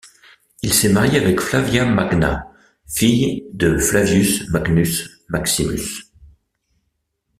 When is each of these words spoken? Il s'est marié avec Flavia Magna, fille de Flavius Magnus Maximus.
Il 0.63 0.73
s'est 0.73 0.89
marié 0.91 1.19
avec 1.19 1.39
Flavia 1.39 1.85
Magna, 1.85 2.51
fille 2.87 3.45
de 3.53 3.77
Flavius 3.77 4.49
Magnus 4.49 5.07
Maximus. 5.29 6.07